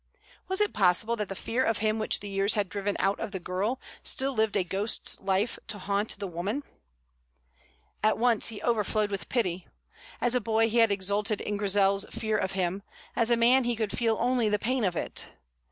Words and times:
Was 0.47 0.61
it 0.61 0.73
possible 0.73 1.15
that 1.17 1.29
the 1.29 1.35
fear 1.35 1.63
of 1.63 1.77
him 1.77 1.99
which 1.99 2.21
the 2.21 2.27
years 2.27 2.55
had 2.55 2.69
driven 2.69 2.95
out 2.97 3.19
of 3.19 3.31
the 3.31 3.39
girl 3.39 3.79
still 4.01 4.33
lived 4.33 4.57
a 4.57 4.63
ghost's 4.63 5.19
life 5.19 5.59
to 5.67 5.77
haunt 5.77 6.17
the 6.17 6.25
woman? 6.25 6.63
At 8.01 8.17
once 8.17 8.47
he 8.47 8.63
overflowed 8.63 9.11
with 9.11 9.29
pity. 9.29 9.67
As 10.19 10.33
a 10.33 10.41
boy 10.41 10.71
he 10.71 10.79
had 10.79 10.89
exulted 10.91 11.39
in 11.39 11.55
Grizel's 11.55 12.07
fear 12.09 12.39
of 12.39 12.53
him; 12.53 12.81
as 13.15 13.29
a 13.29 13.37
man 13.37 13.63
he 13.63 13.75
could 13.75 13.91
feel 13.95 14.17
only 14.19 14.49
the 14.49 14.57
pain 14.57 14.83
of 14.83 14.95
it. 14.95 15.27